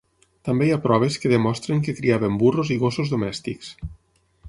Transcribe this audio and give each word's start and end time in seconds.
També 0.47 0.67
hi 0.67 0.71
ha 0.75 0.79
proves 0.85 1.17
que 1.25 1.31
demostren 1.35 1.85
que 1.89 1.97
criaven 2.01 2.41
burros 2.45 2.75
i 2.77 2.81
gossos 2.85 3.17
domèstics. 3.17 3.75